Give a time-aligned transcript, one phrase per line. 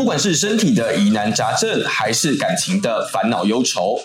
[0.00, 3.98] 不管是身体的疑难杂症，还是感情的烦恼忧愁。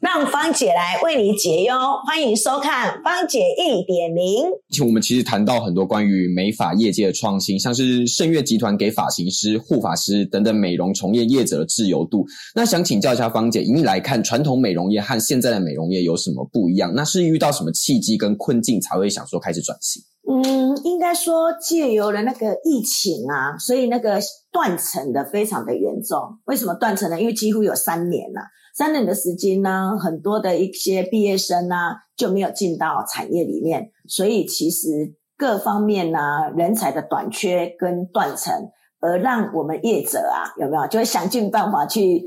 [0.00, 1.74] 让芳姐来为你解忧，
[2.06, 4.46] 欢迎收看芳姐一点零。
[4.86, 12.24] 我们其实谈到很多关于美发业界的创新，像是盛月集团给发型师、护发师等等美容从业业者的自由度。
[12.54, 16.90] 那想请教一下芳姐，以你来看，传统美容业和现在的美容业有什么不一样？
[16.94, 20.02] 那是遇到什么契机跟困境才会想说开始转型？
[20.30, 24.20] 嗯，应该说借由了那个疫情啊，所以那个
[24.52, 26.20] 断层的非常的严重。
[26.44, 27.18] 为什么断层呢？
[27.18, 28.42] 因为几乎有三年了。
[28.76, 31.74] 三年的时间呢，很多的一些毕业生呢
[32.14, 34.88] 就没有进到产业里面，所以其实
[35.36, 36.18] 各方面呢
[36.54, 38.54] 人才的短缺跟断层，
[39.00, 42.22] 而让我们业者啊有没有就会想尽办法去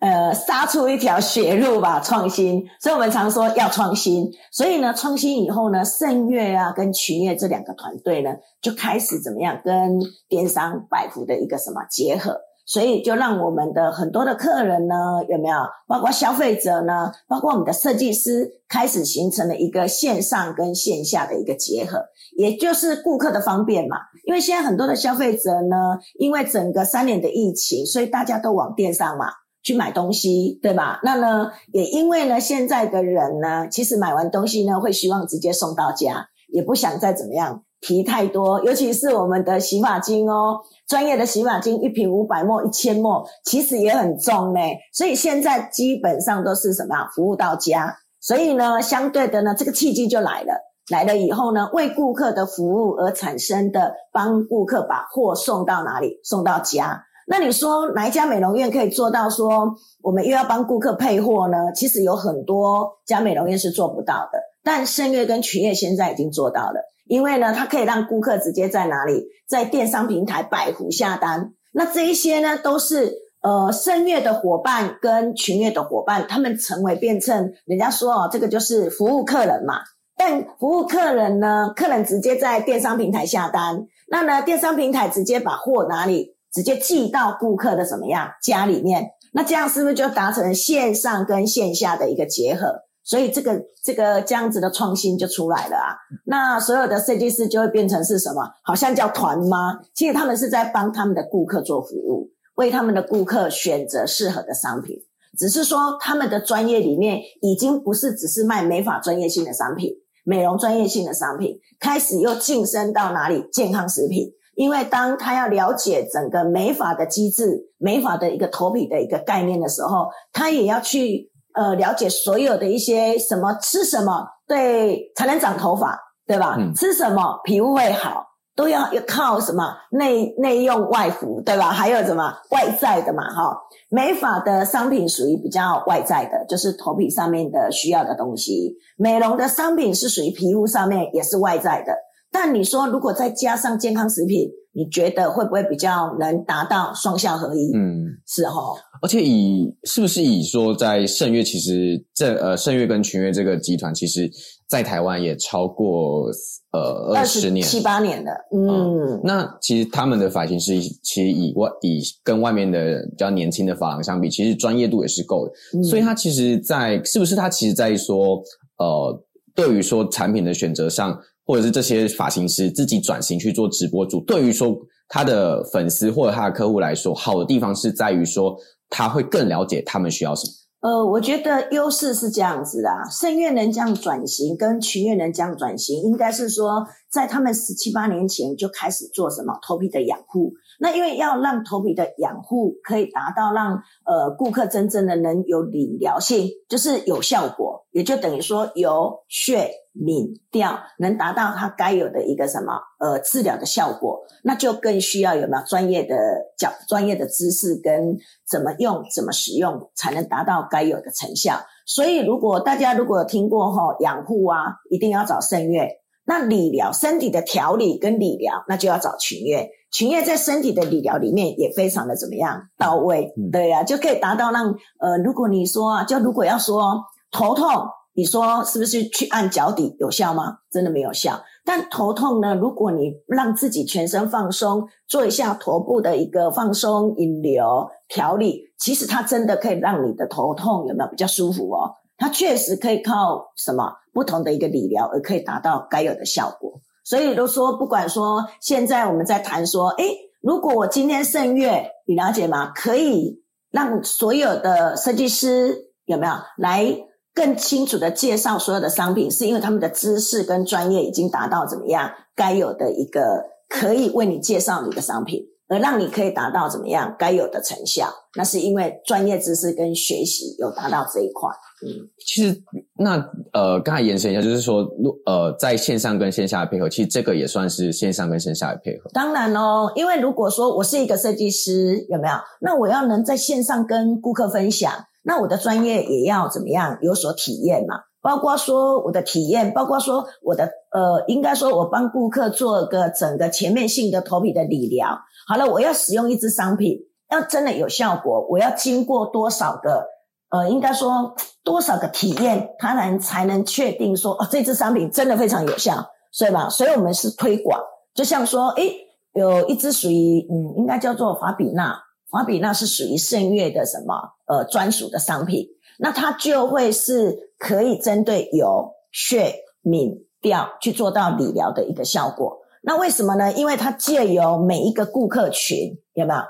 [0.00, 2.64] 呃杀出一条血路吧，创新。
[2.80, 12.40] 所以我们常说要创新，所以呢创新以后呢，盛月啊跟群业这两个团队呢就开始怎么样跟电商百福的一个什么结合。
[12.68, 14.94] 所以就让我们的很多的客人呢，
[15.28, 15.56] 有没有？
[15.86, 22.04] 包括消费者呢，包括我们的设计师，开始形成了一个线上跟线下的一个结合，
[22.36, 23.98] 也就是顾客的方便嘛。
[24.24, 29.26] 因为现在很多的消费者呢，因为整个三年的疫情，所以大家都往电商嘛
[29.66, 31.00] 去买东西，对吧？
[31.02, 37.64] 那呢，也因为呢，现在的人呢，其实买完东西呢，会希望直接送到家，也不想再怎么样。
[37.80, 44.60] 提太多，尤其是我们的洗发精哦，专业的洗发精一瓶五百沫、一千沫，其实也很重呢。
[44.92, 47.10] 所以现在基本上都是什么啊？
[47.12, 47.96] 服务到家。
[48.20, 50.54] 所以呢，相对的呢，这个契机就来了。
[50.92, 56.20] 来了以后呢，为顾客的服务而产生的，帮顾客把货送到哪里？
[56.22, 57.02] 送到家。
[57.28, 61.72] 那你说哪一家美容院可以做到说，我们又要帮顾客配货呢？
[61.74, 66.80] 其实有很多家美容院是做不到的，但盛月跟群业现在已经做到了。
[67.08, 71.52] 因为呢，它可以让顾客直接在哪里，在电商平台百福下单。
[71.72, 73.12] 那这一些呢，都是
[73.42, 79.80] 呃声乐的伙伴跟群乐的伙伴，他们成为变成人家说哦，这个就是服务客人嘛。
[80.16, 89.10] 但服务客人呢，客人直接在电商平台下单，那呢，电商平台直接把货哪里，直接寄到顾客的怎么样家里面？
[89.34, 92.80] 那这样是不是就达成线上跟线下的一个结合？
[93.04, 95.92] 所以这个这个这样子的创新就出来了啊！
[96.24, 98.40] 那所有的设计师就会变成是什么？
[98.64, 99.78] 好像叫团吗？
[99.94, 104.96] 其实他们是在帮他们的顾客做服务，为他们的顾客选择适合的商品。
[105.38, 109.92] 只是说他们的专业里面已经不是只是卖美发专业性的商品、
[110.24, 113.46] 美容专业性的商品，开始又晋升到哪里？
[113.52, 114.32] 健康食品。
[114.56, 121.30] 因为当他要了解整个美发的机制、美发的一个头皮的一个概念的时候，他也要去。
[121.58, 126.54] 呃，了解所有的一些什么吃什么对才能长头发，对吧？
[126.74, 131.70] 吃什么皮肤会好，都要要靠什么内内用外服，对吧？
[131.70, 133.22] 还有什么外在的嘛？
[133.32, 141.94] 哈，美发的商品属于比较外在的，就是头皮上面的需要的东西；美容的商品是属于皮肤上面，也是外在的。
[142.30, 144.48] 但你说如果再加上健康食品？
[144.78, 147.74] 你觉得会不会比较能达到双效合一？
[147.74, 148.60] 嗯，是哈。
[149.00, 154.30] 而且以是不是以说在盛月，其实这呃盛月跟群月这个集团，其实
[154.68, 156.26] 在台湾也超过
[156.72, 158.30] 呃二十年七八年了。
[158.54, 165.82] 嗯，那其实他们的发型师其实以外以跟外面的比较年轻的发廊相比，其实专业度也是够的。
[165.84, 168.42] 所以他其实，在是不是他其实在说
[168.76, 171.18] 呃，对于说产品的选择上。
[171.46, 174.76] 或者是这些发型师自己转型去做直播主，对于说
[175.08, 178.56] 他的粉丝或者他的客户来说，好的地方是在于说
[178.90, 180.52] 他会更了解他们需要什么。
[180.80, 190.52] 呃，我觉得优势是这样子的，盛院能这样转型，跟群院能这样转型，应该是说在他们十七八年前就开始做什么头皮的养护。
[190.78, 206.14] 那因为要让头皮的养护可以达到让呃顾客真正的能有理疗性，就是有效果，也就等于说由血敏掉，能达到它该有的一个什么呃治疗的效果，那就更需要有没有专业的
[206.58, 208.16] 教专业的知识跟
[208.48, 211.60] 怎么用怎么使用才能达到该有的成效。
[211.86, 215.88] 所以如果大家如果有听过哈养护啊，一定要找圣月。
[216.28, 219.70] 那理疗身体的调理跟理疗，那就要找群月。
[219.90, 227.66] 群月在身体的理疗里面也非常的怎么样到位，对呀，就可以达到让呃，如果你说就如果要说头痛，
[228.12, 230.58] 你说是不是去按脚底有效吗？
[230.70, 231.42] 真的没有效。
[231.64, 241.94] 但头痛呢，如果你让自己全身放松，做一下头部的一个放松引流调理，其实它真的可以让你的头痛有没有比较舒服哦？
[242.18, 246.80] 它确实可以靠什么不同的一个理疗而可以达到该有的效果。
[247.06, 252.72] 所以都说，不管说现在我们在谈说，诶，如果我今天盛月，你了解吗？
[252.74, 256.98] 可以让所有的设计师有没有来
[257.32, 265.44] 更清楚的介绍所有的商品，是因为他们的知识跟专业已经达到怎么样该有的一个可以为你介绍你的商品。
[265.68, 271.50] 而让你可以达到怎么样该有的成效，那是因为专业知识跟学习有达到这一块。
[271.84, 272.62] 嗯，其实
[272.98, 273.16] 那
[273.52, 274.86] 呃，刚才延伸一下，就是说，
[275.26, 279.10] 呃，在线上跟线下的配合，其实这个也算是线上跟线下的配合。
[279.12, 282.34] 当然哦，因为如果说我是一个设计师，有没有？
[282.60, 284.92] 那我要能在线上跟顾客分享，
[285.24, 287.96] 那我的专业也要怎么样有所体验嘛？
[288.26, 295.16] 包括说我的体验，包括说我的呃，应该说我帮顾客做个整个全面性的头皮的理疗。
[295.46, 296.98] 好了，我要使用一支商品，
[297.30, 300.06] 要真的有效果，我要经过多少个
[300.50, 307.80] 呃，应该说多少个体验，他能才能确定说哦，这支商品真的非常有效，所以嘛，所以我们是推广，
[308.12, 308.92] 就像说，诶，
[309.34, 311.96] 有一支属于嗯，应该叫做法比娜，
[312.28, 314.14] 法比娜是属于圣月的什么
[314.46, 315.68] 呃专属的商品，
[316.00, 322.58] 那它就会是可以针对油、血、敏、调去做到理疗的一个效果。
[322.82, 323.52] 那为什么呢？
[323.52, 326.40] 因为它借由每一个顾客群，有没有？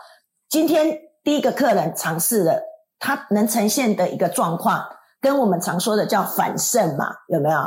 [0.48, 2.60] 今天第一个客人尝试了，
[2.98, 4.84] 他能呈现的一个状况，
[5.20, 7.58] 跟我们常说的叫反渗嘛，有没有？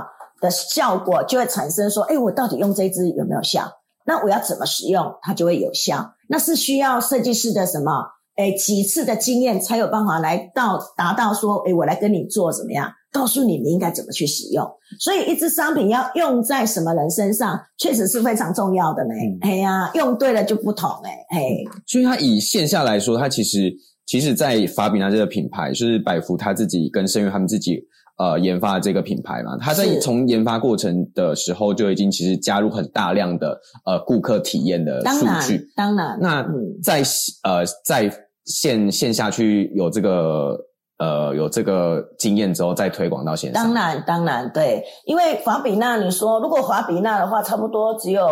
[0.42, 3.70] 的效果就会产生说，哎，我到底用这支有没有效？
[4.06, 6.14] 那我要怎么使用，它就会有效？
[6.30, 7.92] 那是需要设计师的什么？
[8.38, 12.90] 哎，几次的经验才有办法来到达到说，哎，我来跟你做怎么样？
[13.12, 14.64] 告诉你你应该怎么去使用，
[15.00, 19.14] 所以一支商品要用在什么人身上，确实是非常重要的呢。
[19.42, 21.64] 哎呀，用对了就不同哎，嘿。
[21.88, 23.74] 所以它以线下来说，它其实
[24.06, 27.80] 其实，在法比娜这个品牌，就是百福他自己跟盛源他们自己
[28.20, 36.46] 呃研发的这个品牌嘛，他在从研发过程的时候就已经其实加入很大量的呃顾客体验的数据，当然，那
[36.84, 37.02] 在
[37.44, 38.12] 呃在
[38.46, 40.56] 线线下去有这个。
[41.00, 43.64] 呃，有这个经验之后再推广到线上。
[43.64, 48.28] 当然，当然，对，因为华比娜，你说如果华比娜的话，差不多只有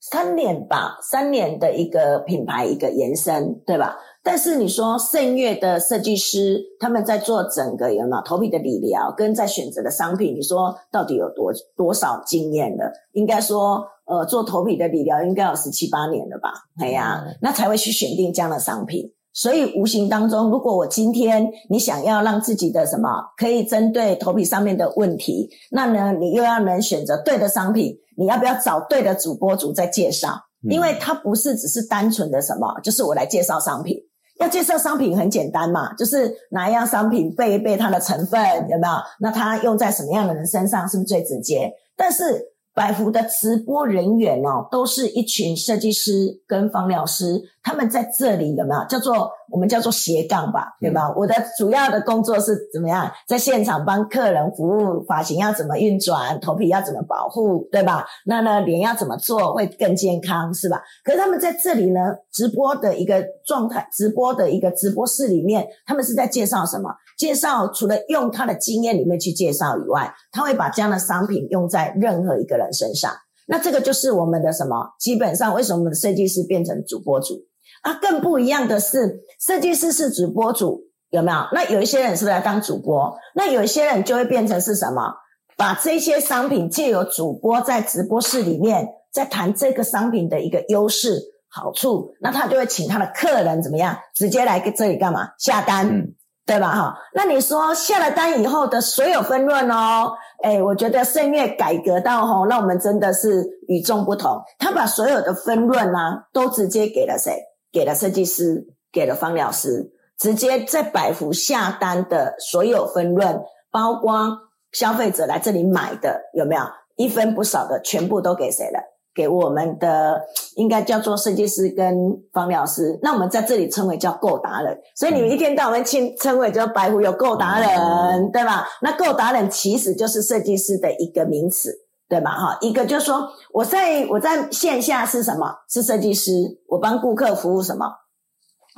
[0.00, 3.96] 三年吧，三年的一个品牌一个延伸，对吧？
[4.22, 12.92] 但是你说盛月的设计师他们在做整个有没有头皮的理疗，跟在选择的商品，你说到底有多多少经验了？
[13.12, 16.50] 应该说，呃，做头皮的理疗应该有十七八年了吧？
[16.80, 19.12] 哎呀，那才会去选定这样的商品。
[19.32, 30.30] 所以无形当中，如果我今天你想要让自己的什么可以针对头皮上面的问题，那呢，你又要能选择对的商品，你要不要找对的主播主在介绍？
[30.68, 33.96] 因为它不是只是单纯的什么，就是我来介绍商品。
[34.40, 38.94] 要介绍商品很简单嘛，就是哪一样商品背一背它的成分有没有？
[39.20, 41.70] 那它用在什么样的人身上是不是最直接？
[41.96, 42.49] 但是。
[42.74, 49.30] 百福的直播人员哦，都是一群设计师跟方疗师，他们在这里有没有叫做？
[49.50, 51.12] 我们叫做斜杠吧，对吧？
[51.16, 58.06] 我的主要的工作是怎么样，在现场帮客人服务，发型要怎么运转，头皮要怎么保护，对吧？
[58.24, 60.80] 那呢，脸要怎么做会更健康，是吧？
[61.04, 62.00] 可是他们在这里呢，
[62.32, 66.90] 直播的一个状态，直播的一个直播室里面，他们是在介绍什么？
[67.18, 73.12] 介绍除了用他的经验里面去介绍以外，他会把这样的商品用在任何一个人身上。
[73.46, 74.94] 那这个就是我们的什么？
[74.98, 77.34] 基本上，为什么我们的设计师变成主播主？
[77.82, 81.38] 啊，更不一样的是，设计师是主播主，有没有？
[81.52, 83.16] 那有一些人是不是来当主播？
[83.34, 85.14] 那有一些人就会变成是什么？
[85.56, 93.96] 把这些商品借由主播在直播室里面，在谈这个商品的一个优势好处，那他就会请他的客人怎么样？
[94.14, 95.30] 直接来这里干嘛？
[95.38, 96.06] 下单，
[96.46, 96.74] 对吧？
[96.74, 100.12] 哈，那你说下了单以后的所有分润哦，
[100.42, 104.40] 哎，我觉得圣月改革到吼，那我们真的是与众不同。
[104.58, 105.98] 他把所有的分润呢，
[106.32, 107.36] 都直接给了谁？
[107.72, 114.38] 给了设计师，给了方疗师，直接在百福下单的所有分润，包括
[114.72, 116.62] 消费者来这里买的，有没有
[116.96, 118.80] 一分不少的，全部都给谁了？
[119.12, 120.22] 给我们的
[120.54, 121.92] 应该叫做设计师跟
[122.32, 122.96] 方疗师。
[123.02, 128.68] 那我们在这里称为叫购达人，所以你们一天到晚称称为叫百福有购达人，对吧？
[128.80, 131.72] 那购达人其实就是设计师的一个名词。
[132.10, 132.32] 对吧？
[132.32, 135.46] 哈，一个就是说，我在我在线下是什么？
[135.68, 136.32] 是设计师，
[136.66, 137.86] 我帮顾客服务什么？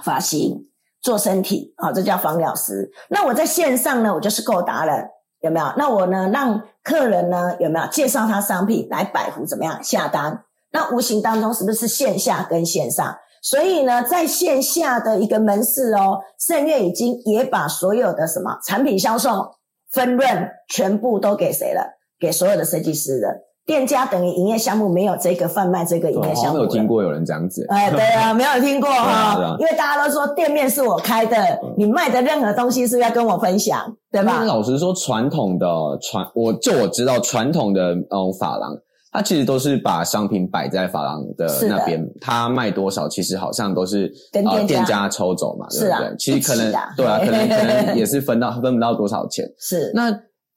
[0.05, 0.69] 发型、
[1.01, 2.93] 做身体，好，这叫防疗师。
[3.09, 5.09] 那我在线上呢，我就是购达人，
[5.41, 5.73] 有没有？
[5.79, 10.45] 那我呢，让客人呢，有没有介绍他商品来百福怎么样下单？
[10.71, 13.17] 那无形当中是不是线下跟线上？
[13.43, 19.55] 所以呢，在线下的一个门市哦，盛月已经也把所有的什么产品销售
[19.91, 21.99] 分润全部都给谁了？
[22.23, 23.29] 给所有的设计师的，
[23.67, 26.61] 店家等于营业项目没有这个贩卖这个营业项目了。
[26.61, 27.67] 没有听过有人这样子。
[27.69, 31.37] 哎，对啊， 没有听过哈、因为大家都说店面是我开的，
[31.76, 34.45] 你卖的任何东西是不是要跟我分享，对吧？
[34.45, 35.67] 老实说，传统的
[36.00, 38.76] 传，我就我知道传统的那种发廊，
[39.12, 46.17] 它其实都是把商品摆在发廊的那边，它卖多少，其实好像都是呃跟店家店家抽走嘛，对是啊不对？
[46.19, 49.45] 其实可能对啊，可能可能 也是分到分不到多少钱。
[49.59, 50.11] 是，那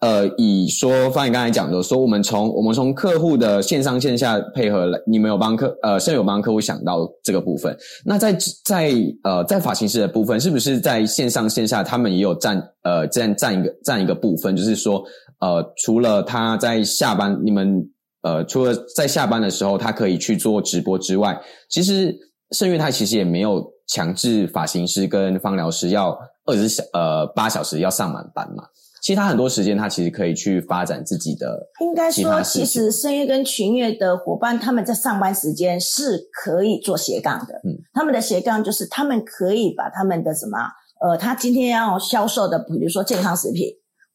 [0.05, 7.75] 呃，以说方你刚才讲的，说我们从我们从客户的线上线下配合来，你们有帮客呃，甚有帮客户想到这个部分。
[8.05, 8.93] 那在在
[9.23, 14.55] 呃在发型师的部分，是不是在线上线下他们也有占呃占占一个占一个部分？
[14.55, 15.03] 就是说
[15.39, 17.83] 呃，除了他在下班，你们
[18.21, 21.35] 呃除了在下班的时候他可以去做直播之外，
[21.67, 22.15] 其实
[22.51, 28.65] 盛月他其实也没有强制发型师跟芳疗师要二十小呃八小时要上满班嘛。
[29.05, 37.53] 其实他很多时间，他其实可以去发展自己的应该说，其实声乐跟群乐的伙伴，他们在上班时间是可以做斜杠的。
[37.63, 40.57] 嗯，他们的斜杠就是他们可以把他们的什么，
[41.01, 43.67] 呃，他今天要销售的，比如说健康食品，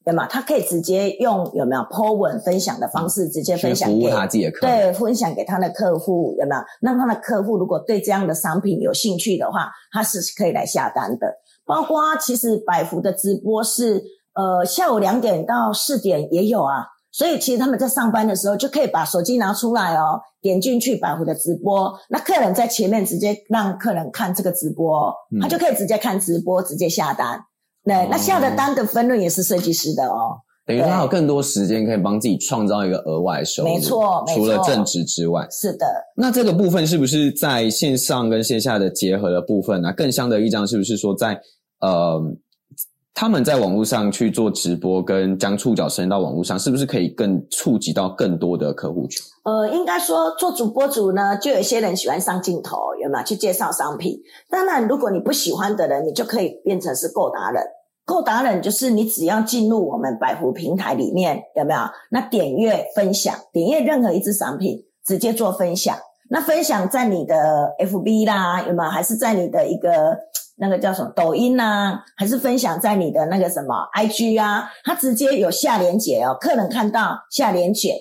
[0.03, 0.27] 对吗？
[0.27, 4.73] 他可以直接用有没有 po 文分享的方式，直接分享给他自己的客户。
[4.73, 6.61] 对，分享给他的客户有没有？
[6.81, 11.33] 让他的客户如果对这样的商品有兴趣的话，他是可以来下单的。
[11.65, 27.39] 包括其实百福的直播是呃下午两点到四点也有啊，所以其实他们在上班的时候就可以把手机拿出来哦，点进去百福的直播，那客人在前面直接让客人看这个直播哦，嗯他就可以直接看直播，直接下单。
[27.83, 30.37] 那、哦那下的单的分论也是设计师的哦。
[30.63, 35.85] 等于他有更多时间可以帮自己创造一个额外收入，没错没错除了正职之外，是的，
[36.15, 41.37] 那这个部分是不是在线上跟线下的结合的部分呢、更相得益彰，是不是说在
[41.79, 42.21] 呃
[43.21, 49.21] 他们在网络上去做直播，跟将触角伸到网络上，是不是可以更触及到更多的客户群？
[49.43, 54.19] 呃，应该说做主播主呢，就有一些人喜欢上镜头，有没有去介绍商品？
[54.49, 57.63] 当然，如果你不喜欢的人，你就可以变成是购达人。
[58.05, 61.79] 购达人就是你只要进入我们百福平台里面，有没有？
[62.09, 65.95] 那点阅分享，点阅任何一支商品，直接做分享。
[66.33, 67.35] 那分享在你的
[67.77, 68.89] FB 啦，有没有？
[68.89, 70.17] 还是在你的一个
[70.55, 74.69] 那个叫什么抖音呐、还是分享在你的那个什么 IG 啊？
[74.85, 77.97] 它直接有下连结哦，客人看到下连结，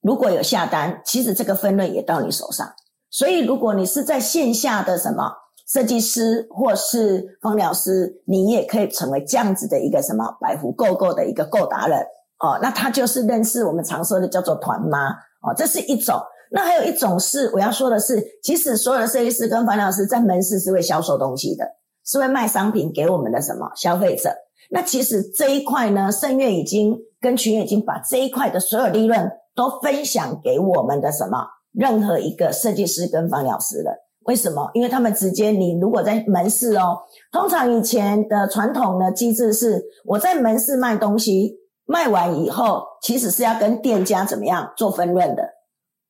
[0.00, 2.66] 如果有下单，其实这个分润也到你手上。
[3.10, 5.30] 所以，如果你是在线下的什么
[5.68, 12.00] 设计师或是芳疗师，你也可以成为这样子的一个什么百福购购的一个购达人
[12.38, 12.58] 哦。
[12.62, 15.10] 那他就是认识我们常说的叫做团妈
[15.42, 16.18] 哦，这是一种。
[16.50, 21.64] 那还有一种是我要说的是，其实所有的设计师跟芳疗师在门市是会销售东西的，
[22.04, 24.30] 是会卖商品给我们的什么消费者。
[24.70, 34.02] 那其实这一块呢，盛月已经跟群已经把这一块的所有利润都分享给我们的什么任何一个设计师跟房疗师了。
[34.24, 34.68] 为什么？
[34.74, 36.98] 因为他们直接，你如果在门市哦，
[37.30, 45.44] 通常以前的传统的机制是，我在门市卖东西，卖完以后，其实是要跟店家怎么样做分润的，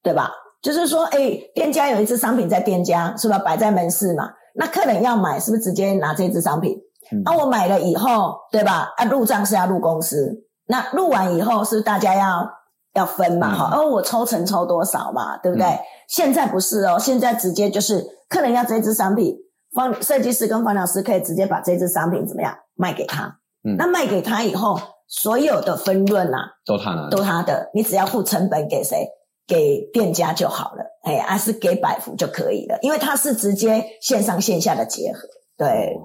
[0.07, 0.31] 对吧？
[0.63, 3.41] 就是说，哎，店家有一只商品在店家，是吧？
[3.41, 6.77] 摆在门市嘛，那客人要买，是不是直接拿这只商品？
[7.11, 8.93] 嗯那、我买了以后，对吧？
[8.97, 12.49] 啊，入账是要入公司，那入完以后是大家要
[12.95, 13.49] 要分嘛？
[13.53, 15.67] 嗯哈、哦，我抽成抽多少嘛，对不对？
[15.67, 19.37] 嗯现在不是哦，现在直接就是客人要这支商品，
[19.75, 23.25] 方设计师跟方老师可以直接把这支商品怎么样卖给他？
[23.65, 29.05] 嗯那卖给他以后，所有的分润啊，都他拿都他的，你只要付成本给谁？
[29.47, 35.97] 给店家就好了，哎，还、是给百福就可以了，因为它是直接线上线下的结合，对，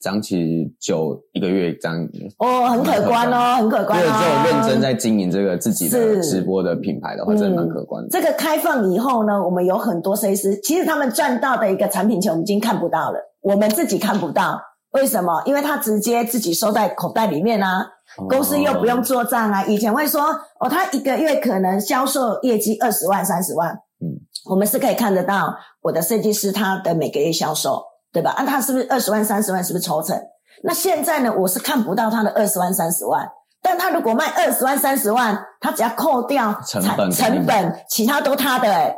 [0.00, 4.04] 这样其实就一个月这样，哦，很可观哦，很可观哦。
[4.04, 8.08] 有认真在经营这个自己的直播的品牌的话，嗯真的蛮可观的。
[8.10, 14.60] 这个开放以后呢，我们有很多设计师，其实他们赚到的一个产品钱，我们已经看不到了，我们自己看不到。
[14.92, 15.42] 为什么？
[15.44, 17.86] 因为他直接自己收在口袋里面啊，
[18.28, 19.64] 公司又不用做账啊。
[19.64, 20.22] 以前会说，
[20.58, 23.70] 哦，他一个月可能销售业绩二十万、三十万，
[24.00, 24.18] 嗯，
[24.50, 27.82] 我们是可以看得到我的设计师他的每个月销售，
[28.12, 28.32] 对吧？
[28.32, 30.20] 啊，他是不是二十万、三十万，是不是抽成？
[30.64, 33.26] 那现在呢，我是看不到他的二十万、三十万，
[33.62, 38.94] 但他如果卖二十万、三十万，他只要扣掉成本成本，其他都他的哎、哦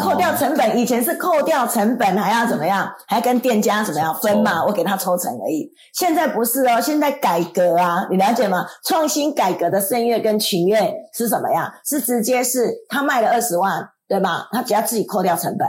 [0.00, 2.88] 扣掉成本，以前是扣掉成本，还要怎么样？
[3.06, 4.64] 还要跟店家怎么样分嘛？
[4.64, 5.68] 我给他抽成而已。
[5.92, 8.64] 现在不是哦，现在改革啊，你了解吗？
[8.86, 11.68] 创新改革的盛月跟群月是什么样？
[11.84, 14.48] 是直接是他卖了二十万，对吧？
[14.52, 15.68] 他只要自己扣掉成本，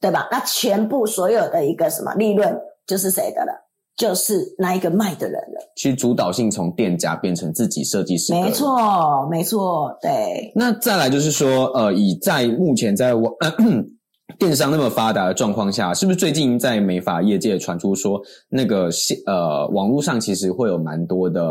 [0.00, 0.28] 对吧？
[0.30, 2.54] 那全部所有的一个什么利润
[2.86, 3.65] 就是谁的了？
[3.96, 5.72] 就是那一个卖的人了。
[5.74, 10.52] 其实主导性从店家变成自己设计师，没错，没错，对。
[10.54, 13.32] 那再来就是说，呃，以在目前在网
[14.38, 18.90] 电商那么发达的状况下，是不是最近在美发业界传出说，那个
[19.26, 21.42] 呃网络上其实会有蛮多的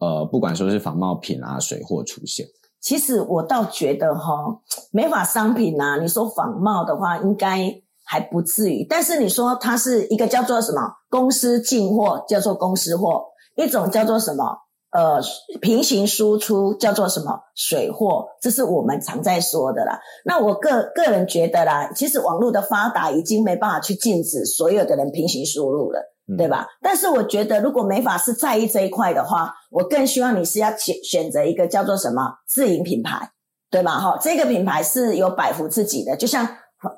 [0.00, 2.46] 呃，不管说是仿冒品啊、水货出现？
[2.80, 4.58] 其实我倒觉得哈，
[4.90, 8.86] 美发商品啊，你说仿冒的话，应该还不至于。
[8.88, 13.22] 但是你说它是一个叫做什么公司进货，叫做公司货；
[13.54, 14.44] 一种叫做什么
[14.90, 15.20] 呃
[15.60, 20.00] 平行输出，叫做什么水货，这是我们常在说的啦。
[20.24, 26.14] 那我个个人觉得啦，其实网络的发达已经没办法去禁止所有的人平行输入了。
[26.36, 26.66] 对吧？
[26.82, 33.30] 但是我觉得，如果美法是在意这一块的话，我更希望你是要选选择一个叫做什么自营品牌，
[33.70, 33.98] 对吧？
[33.98, 36.46] 哈，这个品牌是有百福自己的，就像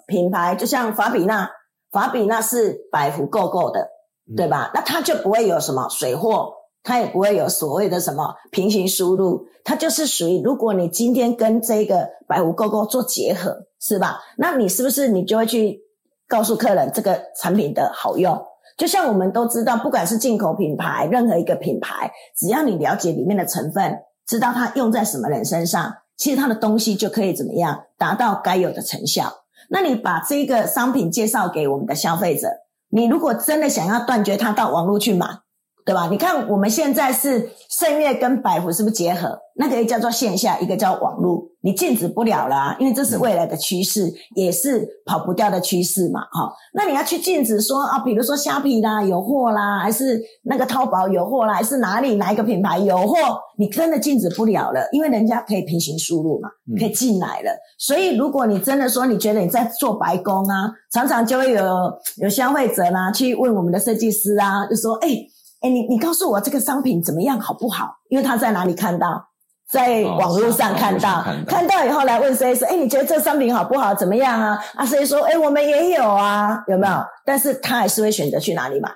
[0.07, 1.51] 品牌，就像法比娜，
[1.91, 3.89] 法比娜是百福购购的，
[4.37, 4.71] 对吧？
[4.75, 14.21] 那它就不会有什么水货，它也不会有所谓的什么平行输入，它就是属于，如果你今天跟这个百福购购做结合，是吧？
[14.37, 15.81] 那你是不是你就会去
[16.29, 18.41] 告诉客人这个产品的好用？
[18.77, 29.40] 就像我们都知道，不管是进口品牌，任何一个品牌，只要你了解里面的成分，知道它用在什么人身上，其实它的东西就可以怎么样达到该有的成效。
[29.73, 32.49] 那你把这个商品介绍给我们的消费者，
[32.89, 35.27] 你如果真的想要断绝他到网络去买。
[35.91, 36.07] 对吧？
[36.09, 39.37] 你看我们现在是盛月跟百福是不是结合？
[39.57, 46.21] 那个叫做线下，一个叫网络，你禁止不了啦，因为这是未来的趋势，也是跑不掉的趋势嘛。
[46.31, 53.17] 哈，那你要去禁止说啊，比如说虾皮啦有货啦，还是那个淘宝有货啦，还是哪里哪一个品牌有货？
[53.59, 57.51] 你真的禁止不了了，因为人家可以平行输入嘛，可以进来了。
[57.77, 61.93] 所以如果你真的说你觉得你在做白工啊，常常就会有
[62.23, 65.09] 有消费者啦去问我们的设计师啊，就说哎。
[65.61, 67.99] 哎，你你告诉我这个商品怎么样好不好？
[68.09, 69.23] 因为他在哪里看到，
[69.69, 73.95] 在网络上看到，看到以后来问 C 说：“哎，你觉得这商品好不好？
[73.95, 76.95] 怎么样啊？”啊，C 说：“哎，我们也有啊，有没有？”
[77.27, 78.91] 但是他还是会选择去哪里买？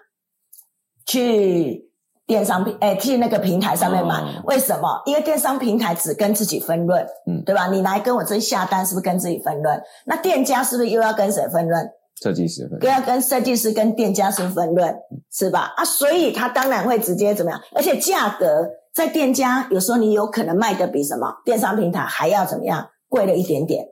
[1.07, 1.91] 去
[2.27, 4.23] 电商平，哎，去那个平台上面买。
[4.45, 5.03] 为什么？
[5.05, 7.67] 因为电商平台只跟自己分润，嗯，对吧？
[7.67, 9.79] 你来跟我这下单，是不是跟自己分润？
[10.07, 11.87] 那店家是不是又要跟谁分润？
[12.25, 14.97] 设计师不要跟设计师跟店家是分论，
[15.31, 15.75] 是吧？
[15.77, 17.61] 啊，所以他当然会直接怎么样？
[17.75, 23.85] 而且价格在店家有时候你有可能卖的比什么电商平台还要怎么样贵了一点点，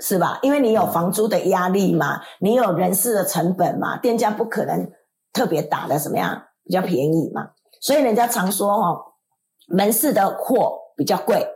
[0.00, 0.40] 是吧？
[0.42, 4.90] 因为你有房租的压力嘛，你有人事的成本嘛，店家不可能
[5.32, 8.98] 特别打的怎么样比较便宜嘛，所以人家常说哦，
[9.68, 11.46] 门市的货比较贵，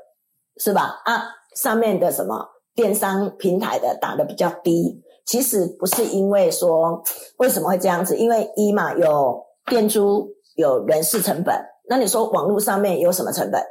[0.58, 1.00] 是吧？
[1.04, 1.24] 啊，
[1.56, 5.02] 上面的什么电商平台的打的比较低。
[5.30, 7.04] 其实不是因为说
[7.36, 11.54] 为什么会这样子，因为一嘛有店租有人事成本，
[11.88, 13.62] 那你说网络上面有什么成本？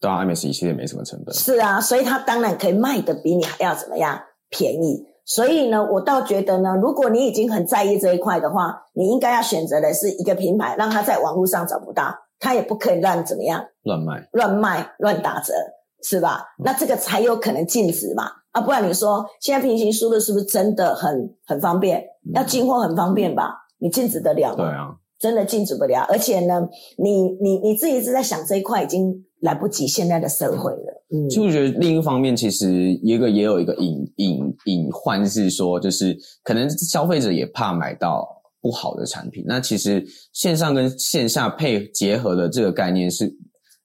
[0.00, 1.32] 对啊，MS 一系列没什么成本。
[1.32, 5.06] 是啊，所以它当然可以卖的比你还要怎么样便宜。
[5.24, 15.54] 所以呢，我倒觉得呢，如果你已经很在意这一块的话，你应该要选择的是一个品牌，让它在网络上找不到，它也不可以乱怎么样乱卖、乱卖、乱打折，
[16.02, 16.48] 是吧？
[16.58, 18.32] 那这个才有可能禁止嘛。
[18.54, 22.04] 啊，不然你说现在平行输入是不是真的很很方便？
[22.34, 23.50] 要进货很方便吧？
[23.78, 24.56] 你禁止得了吗？
[24.56, 26.06] 对啊，真的禁止不了。
[26.08, 29.88] 而且呢，你你你自己一直在想这一块，已经来不及。
[29.88, 32.70] 现在的社会了，嗯，其实我觉得另一方面，其实
[33.02, 38.24] 一个也有一个隐隐隐患是说，就是可能消费者也怕买到
[38.62, 39.42] 不好的产品。
[39.48, 43.36] 那其实线上跟线下配结合的这个概念是。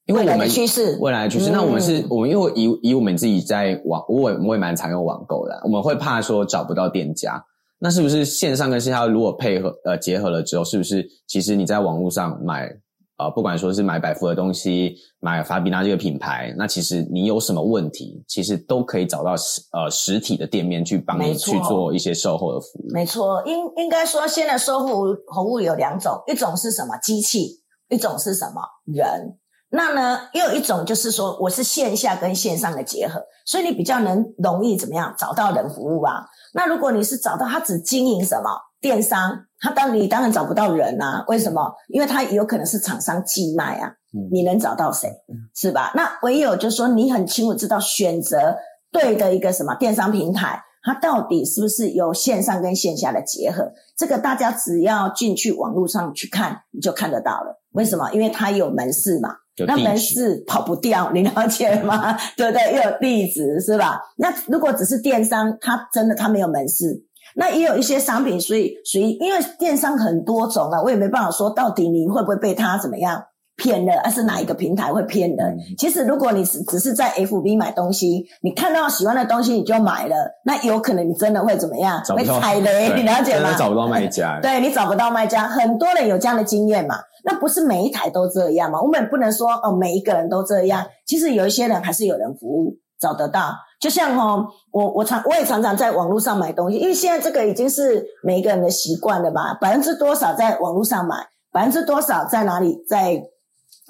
[0.10, 7.46] 因为我们趋势，未来趋势，那我们是，我们因为以以我们自己在网，我我也蛮常用网购的，我们会怕说找不到店家，
[7.78, 12.76] 那是不是线上跟线下如果配合呃结合了之后，是不是其实你在网络上买
[13.18, 22.88] 啊，不管说是买百富的东西，买法比娜这个品牌，那其实你有什么问题，其实都可以找到实呃实体的店面去帮你去做一些售后的服务。
[22.92, 26.98] 没错，应应该说现在售后服务有两种，一种是什么？
[26.98, 28.64] 机器，一种是什么？
[28.92, 29.38] 人。
[29.72, 36.26] 那呢，又有一种就是说，我是线下跟线上的结合，所以你比较能容易怎么样找到人服务啊？
[36.54, 38.50] 那如果你是找到他只经营什么
[38.82, 41.24] 电商，他当你当然找不到人啊？
[41.28, 41.72] 为什么？
[41.90, 43.92] 因为他有可能是厂商寄卖啊，
[44.32, 45.08] 你能找到谁？
[45.54, 45.92] 是吧？
[45.94, 48.58] 那唯有就是说，你很清楚知道选择
[48.92, 53.72] 对的一个什么电商平台，它到底是不是有线上跟线下的结合？
[53.98, 57.62] 这个大家只要进去网络上去看，你就看得到了。
[57.72, 58.12] 为什么？
[58.14, 59.36] 因为它有门市嘛。
[59.68, 62.18] 那门市跑不掉，你了解吗？
[62.38, 62.78] 对不对？
[62.78, 64.00] 又有地址是吧？
[64.16, 67.04] 那如果只是电商，它真的它没有门市，
[67.36, 73.22] 那也有一些商品，所以属于因为电商很多种啊，我也没办法说到底你会不会被它怎么样
[73.60, 75.58] 骗人，而是哪一个平台会骗人？
[75.78, 82.02] 其实如果你是只是在 FB 买东西，你看到喜欢的东西你就买了，那有可能你真的会怎么样？
[82.06, 83.54] 会踩雷，你了解吗？
[83.58, 86.96] 找不到卖家， 对你找不到卖家，很多人有这样的经验嘛。
[87.26, 88.82] 那不是每一台都这样嘛？
[88.82, 90.86] 我们不能说哦，每一个人都这样。
[91.06, 93.54] 其实有一些人还是有人服务找得到。
[93.80, 99.54] 就像哦，我我常我也常常在网络上买东西，因为现在这个已经是每一个人的习惯了吧？
[99.60, 101.16] 百分之多少在网络上买，
[101.52, 103.22] 百分之多少在哪里在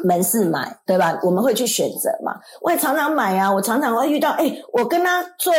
[0.03, 1.17] 门市买，对吧？
[1.23, 2.35] 我们会去选择嘛。
[2.61, 5.53] 我也常常买啊，我常常会遇到，哎，我跟他做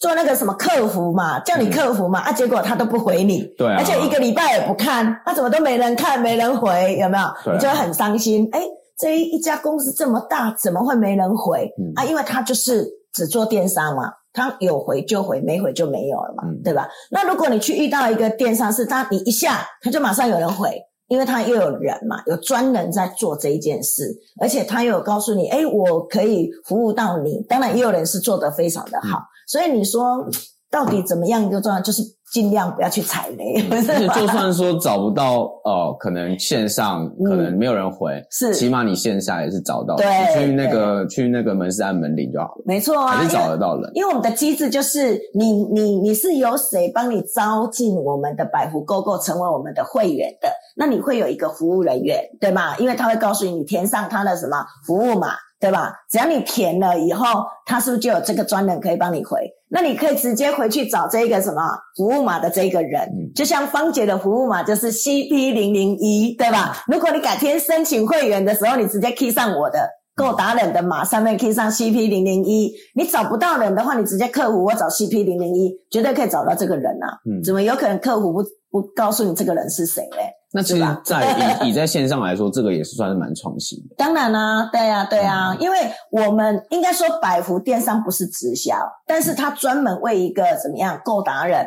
[0.00, 7.52] 做那个什么客服嘛，叫你客服嘛，啊，结果他都不回你，对，而且一个礼拜也不看，他怎么都没人看，没人回，有没有？
[7.52, 8.48] 你就会很伤心。
[8.52, 8.62] 哎，
[8.98, 12.04] 这一家公司这么大，怎么会没人回啊？
[12.04, 12.88] 因为他就是。
[13.10, 16.86] 只做电商嘛，他有回就回，没回就没有了嘛，对吧？
[17.10, 27.42] 那如果你去遇到一个电商是他，你一下他就马上有人回，因为他又有人嘛，有专人在做这一件事，而且他又有告诉你，哎，我可以服务到你。
[27.48, 30.28] 当然也有人是做得非常的好，所以你说
[30.70, 32.02] 到底怎么样一个状态，就是。
[32.32, 34.06] 尽量不要去踩雷， 而且？
[34.08, 43.90] 就算说找不到，呃，可能线上可能没有人回，是，起码你线下也是找到，对，去那个去那个门市按门铃就好了，没错啊，还是找得到人。
[43.94, 52.76] 因为我们的机制就是你你你是由谁帮你招进我们的百福购购成为我们的会员的，那你会有一个服务人员，对吗？
[52.78, 55.28] 因为他会告诉你你填上他的什么服务码。
[55.60, 55.92] 对吧？
[56.08, 59.40] 只要你填了以后，他是不是就有这个专人可以帮你回？
[59.70, 61.60] 那你可以直接回去找这个什么
[61.96, 66.82] 服务码的这个人，就像芳姐的服务码就是 CP 零零一，对吧？
[66.86, 77.06] 如果你改天申请会员的时候，你直接 key 上我的购达人的码，上面 key 上 CP 零零一，你找不到人的话，你直接客服我找 CP 零零一，绝对可以找到这个人啊！
[77.44, 80.34] 怎么有可能客服不不告诉你这个人是谁嘞？
[80.52, 83.94] 那其实，在以 以在线上来说，这个也是算是蛮创新的。
[83.96, 85.76] 当然啦，对呀，对呀，因为
[86.10, 88.74] 我们应该说百福电商不是直销，
[89.06, 91.64] 但是它专门为一个怎么样购达人，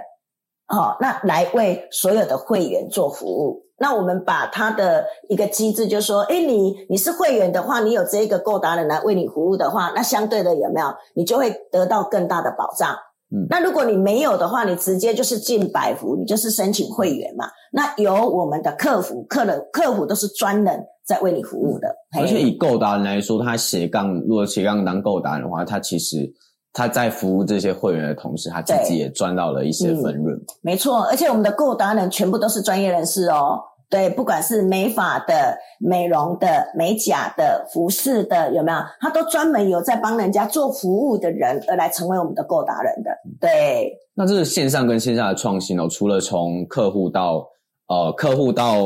[0.67, 3.61] 好，那来为所有的会员做服务。
[3.81, 12.95] 那我们把它的一个机制，就说，哎，你你是会员的话，你有这个购达人来为你服务的话，那相对的有没有，你就会得到更大的保障。
[13.33, 17.45] 嗯那如果你没有的话，你直接就是进百福，你就是申请会员嘛。
[17.71, 21.87] 那由我们的客服，客人客服都是专人在为你服务的。
[22.19, 26.29] 而且以购达人来说，他斜杠如果斜杠当购达人的话，他其实
[26.73, 30.37] 他在服务这些会员的同时，他自己也赚到了一些分润。
[30.61, 33.57] 没错，而且我们的购达人全部都是专业人士哦。
[33.91, 38.77] 对，不管是美发的、美容的、美甲的、服饰的，有没有？
[39.01, 43.11] 他都专门有在帮人家做服务的人，而来成为我们的购达人的。
[43.39, 45.87] 对，那这是线上跟线下的创新哦。
[45.87, 47.45] 除了从客户到
[47.87, 48.79] 呃客户到。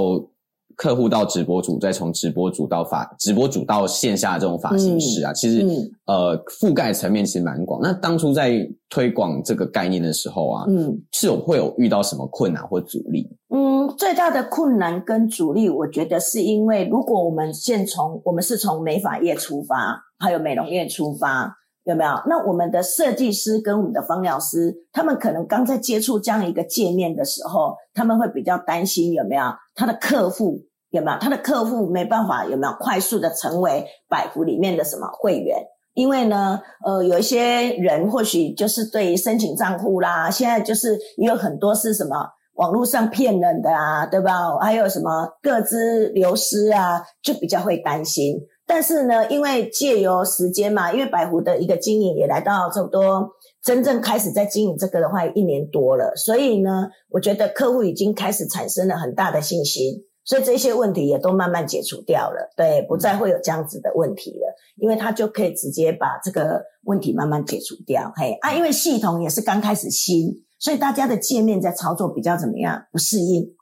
[0.78, 5.66] 客户到直播主，再从直播主到法直播主到线下这种发型师啊，其实
[6.06, 7.80] 呃覆盖层面其实蛮广。
[7.82, 13.26] 那当初在推广这个概念的时候啊，嗯，是有会有遇到什么困难或阻力？
[13.98, 22.12] 最大的困难跟阻力，我觉得是因为如果我们先从我们是从美发业出发，还有美容业出发，有没有？
[22.28, 30.60] 那我们的设计师跟我们的芳疗师，他们可能刚在接触这样一个界面的时候，他们会比较担心有没有他的客户。
[30.92, 35.58] 有没有他的客户没办法有没有快速的成为百福里面的什么会员？
[35.94, 42.16] 因为呢，呃，有一些人或许就是对于申请账户啦，现在就是也有很多是什么
[42.56, 44.58] 网络上骗人的啊，对吧？
[44.60, 48.36] 还有什么各资流失啊，就比较会担心。
[48.68, 53.30] 但是呢，因为借由时间嘛，因为百湖的一个经营也来到差不多
[53.64, 60.06] 真正开始在经营这个的话一年多了，所以呢，我觉得客户已经开始产生了很大的信心。
[60.28, 68.12] 所以这些问题也都慢慢解除掉了，对，不再会有这样子的问题了，因为他就可以直接把这个问题慢慢解除掉。
[68.16, 72.86] 嘿啊，因为系统也是刚开始新，所以大家的界面在操作比较怎么样？
[72.92, 73.56] 不适应，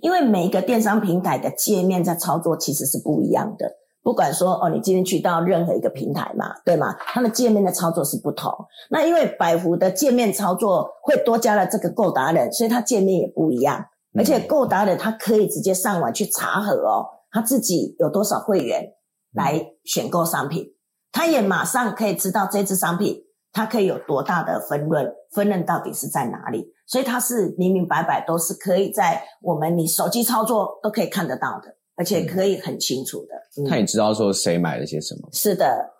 [0.00, 3.72] 因为每一个电商平台的界面在操作其实是不一样的。
[4.02, 6.96] 不管说哦，你今天去到任何一个平台嘛，对吗？
[6.98, 8.50] 它的界面的操作是不同。
[8.90, 13.84] 那因为百福的界面操作会多加了这个购达人，所以它界面也不一样。
[14.16, 18.94] 而且购达人他可以直接上网去查核哦，他自己有多少会员
[19.34, 20.72] 来选购商品，
[21.12, 33.68] 他也马上可以知道这支商品它可以有多大的分润，分润到底是在哪里，所以它是明明白白都是可以在我们你手机操作都可以看得到的，而且可以很清楚的。
[33.68, 35.28] 他也知道说谁买了些什么。
[35.32, 35.94] 是的。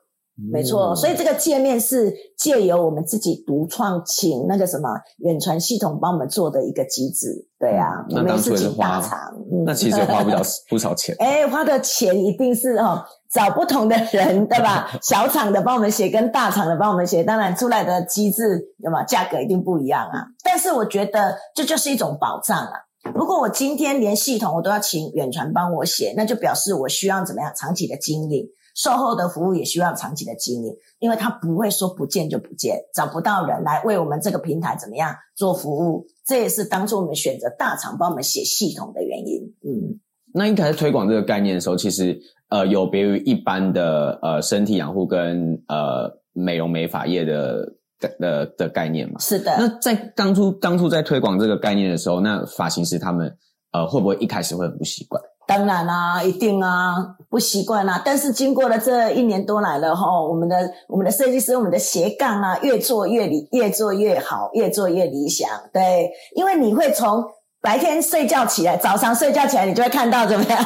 [0.53, 7.49] 没错，嗯所以这个界面是借由我们自己独创，请那个什么远传系统帮我们做的一个机制。
[7.59, 9.19] 对啊，我们也是是请大花厂，
[9.51, 11.13] 嗯那其实花不了 不少钱。
[11.19, 14.91] 哎，花的钱一定是哦，找不同的人，对吧？
[15.03, 19.05] 小厂的帮我们写，跟大厂的帮我们写，当然出来的机制有吗？
[19.05, 20.29] 价格一定不一样啊。
[20.43, 22.73] 但是我觉得这就是一种保障啊。
[23.14, 39.55] 如果我今天连系统我都要请远传帮我写，那就表示我需要怎么样长期的经营，售后的服务也需要长期的经营，因为它不会说不见就不见，找不到人来为我们这个平台怎么样做服务，这也是当初我们选择大厂帮我们写系统的原因。
[39.62, 40.01] 嗯。
[40.35, 47.73] 那一开始推广这个概念的时候，其实呃有别于一般的呃身体养护跟呃美容美发业的
[48.19, 49.19] 的的概念嘛。
[49.19, 53.37] 是的，那在当初当初在推广这个概念的时候，那发型师他们
[53.73, 55.23] 呃会不会一开始会很不习惯？
[55.47, 56.95] 当然啦、一定啊，
[57.31, 58.03] 不习惯啦。
[58.05, 60.55] 但是经过了这一年多来了哈，我们的
[60.89, 65.49] 我们的设计师，我们的斜杠啊，越做越理，越做越好，越做越理想。
[65.73, 67.25] 对，因为你会从
[67.61, 70.59] 白天睡觉起来，早上睡觉起来，你就会看到怎么样？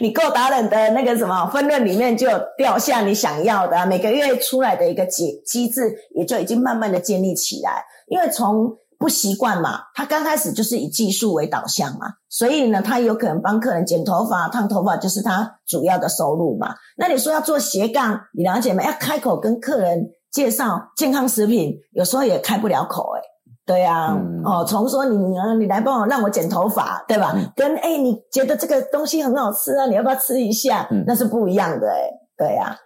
[0.00, 7.84] 你够达人的那个什么分论里面就有掉下你想要的、每个月出来的一个机机制，也就已经慢慢的建立起来。
[8.08, 16.74] 因为从不习惯嘛，他刚开始就是以技术为导向嘛，所以呢，他有可能帮客人剪头发、烫头发，就是他主要的收入嘛。
[16.96, 18.82] 那你说要做斜杠，你了解吗？
[18.82, 23.21] 要开口跟客人介绍健康食品，有时候也开不了口诶、
[23.64, 24.42] 对啊，嗯。
[24.44, 27.32] 哦，从说你你你来帮我让我剪头发，对吧？
[27.34, 27.50] 嗯。
[27.54, 30.88] 跟哎、你觉得这个东西很好吃啊，你要不要吃一下？
[30.90, 31.04] 嗯。
[31.06, 32.76] 那是不一样的诶、对啊，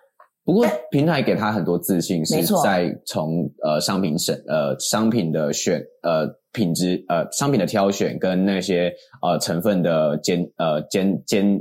[0.45, 11.61] 不过平台给他很多自信，是在从呃商品审呃商品的选呃品质呃商品的挑选跟那些呃成分的监呃监监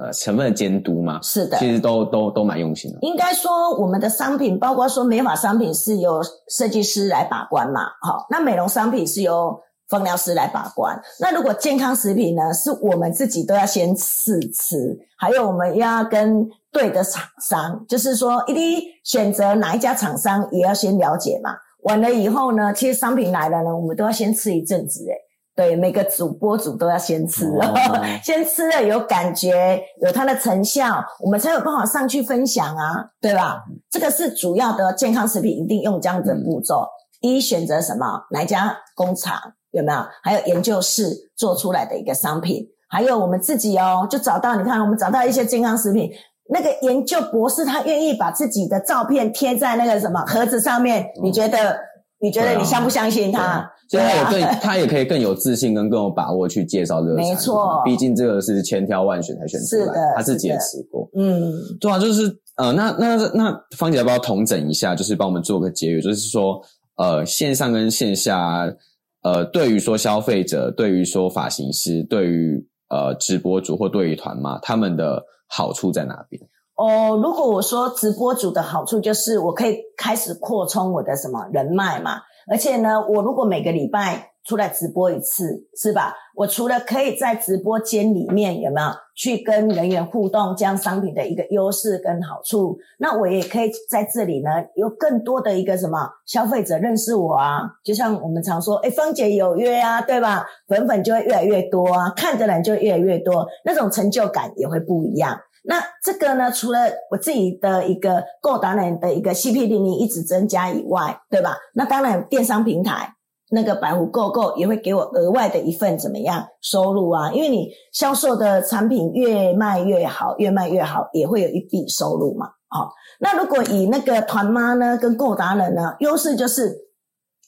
[0.00, 1.56] 呃成分的监督嘛，是的。
[1.58, 2.98] 其实都都都蛮用心的。
[3.02, 11.00] 应该说，我们的商品，包括说美发商品是由设计师来把关嘛，好，那美容商品是由芳疗师来把关。
[11.20, 21.54] 那如果健康食品呢，是我们自己都要先试吃，还有我们要跟对的厂商，就是说，一定选择哪一家厂商也要先了解嘛。
[21.82, 25.14] 完了以后呢，其实商品来了呢，我们都要先吃一阵子，诶
[25.56, 27.74] 对，每个主播主都要先吃，哦
[28.24, 33.62] 先吃了有感觉，有它的成效，我们才有办法上去分享啊，对吧？
[33.88, 36.84] 这个是主要的健康食品，一定用这样子的步骤。
[37.20, 38.04] 第一选择什么？
[38.32, 39.40] 哪一家工厂
[39.70, 39.98] 有没有？
[40.24, 46.10] 还有研究室做出来的一个商品，还有我们自己哦，就找到你看，我们找到一些健康食品。
[46.48, 51.78] 那个研究博士他愿意把自己的照片贴在那个什么盒子上面，你觉得？
[52.24, 53.70] 你觉得你相不相信他？
[53.86, 57.16] 所以他也更，他也可以更有自信跟更有把握去介绍这个。
[57.16, 61.06] 没错毕竟这个是千挑万选才选出来，是的他自己也吃过。
[61.14, 66.58] 嗯，对啊，就是呃，那那那芳姐要不要统整一下，就是帮我们做个结语，就是说
[66.96, 68.74] 呃，线上跟线下，
[69.22, 76.40] 呃，对于说消费者，对于说发型师，对于呃直播主或对于团嘛，他们的好处在哪边？
[76.76, 86.12] 哦，如果我说直播主的好处就是我可以开始扩充我的什么人脉嘛，而且呢，我如果每个礼拜出来直播一次，是吧？
[86.34, 100.44] 我除了可以在直播间里面有没有去跟人员互动，这样商品的一个优势跟好处，那我也可以在这里呢有更多的一个什么消费者认识我啊，就像我们常说，哎，芳姐有约啊，对吧？
[100.66, 105.38] 粉粉就会越来越多啊，看的人就越来越多，那种成就感也会不一样。
[105.66, 111.56] 那这个呢，除了我自己的一个购达人的一个 CP 零零一直增加以外，对吧？
[111.74, 113.14] 那当然电商平台
[113.50, 117.32] 那个百湖购购也会给我额外的一份怎么样收入啊？
[117.32, 122.48] 因为你销售的产品越卖越好，越卖越好，也会有一笔收入嘛。
[122.68, 126.76] 好、那如果以那个团妈呢跟购达人呢，优势就是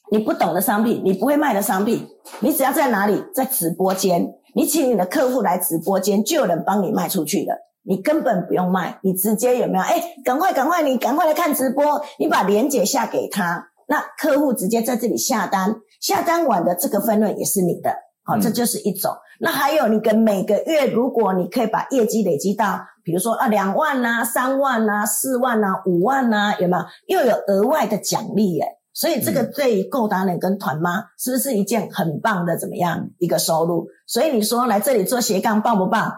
[0.09, 2.07] 你不懂的商品，你不会卖的商品，
[2.39, 4.25] 你只要在哪里，在直播间，
[4.55, 7.66] 你请你的客户来直播间，就有人帮你卖出去了。
[7.87, 9.83] 你根本不用卖，你直接有没有？
[9.83, 17.95] 哎，赶快赶快，你赶快来看直播，你把链接下给他，那客户直接在这里下单，下单完的这个分润也是你的，
[18.25, 19.13] 好、嗯这就是一种。
[19.39, 26.75] 那还有你跟每个月，如果你可以把业绩累积到，比如说啊两万呐、三万呐、四万呐、五万呐、有没
[27.07, 27.19] 有？
[27.19, 28.65] 又有额外的奖励耶。
[28.93, 33.85] 所以这个对于购达人跟团妈是不是一件很棒的怎么样一个收入？
[34.07, 36.11] 所以你说来这里做斜杠棒不棒？